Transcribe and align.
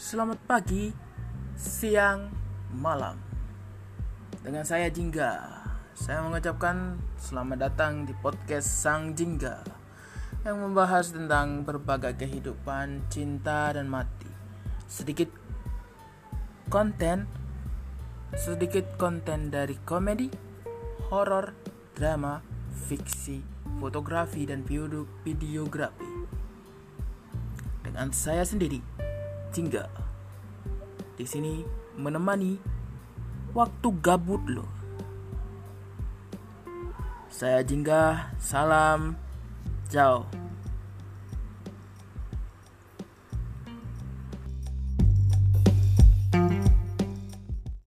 Selamat 0.00 0.40
pagi, 0.48 0.88
siang, 1.60 2.32
malam. 2.72 3.20
Dengan 4.40 4.64
saya 4.64 4.88
Jingga. 4.88 5.60
Saya 5.92 6.24
mengucapkan 6.24 6.96
selamat 7.20 7.68
datang 7.68 8.08
di 8.08 8.16
podcast 8.16 8.64
Sang 8.64 9.12
Jingga 9.12 9.60
yang 10.48 10.56
membahas 10.56 11.12
tentang 11.12 11.68
berbagai 11.68 12.16
kehidupan, 12.16 13.12
cinta 13.12 13.76
dan 13.76 13.92
mati. 13.92 14.24
Sedikit 14.88 15.28
konten 16.72 17.28
sedikit 18.40 18.96
konten 18.96 19.52
dari 19.52 19.76
komedi, 19.84 20.32
horor, 21.12 21.52
drama, 21.92 22.40
fiksi, 22.88 23.44
fotografi 23.76 24.48
dan 24.48 24.64
videografi. 24.64 26.08
Dengan 27.84 28.08
saya 28.16 28.48
sendiri, 28.48 28.80
Jingga. 29.50 29.86
Di 31.18 31.26
sini 31.26 31.66
menemani 31.98 32.56
waktu 33.52 33.88
gabut 34.00 34.42
lo. 34.46 34.66
Saya 37.30 37.62
Jingga, 37.62 38.34
salam, 38.42 39.14
jauh. 39.86 40.26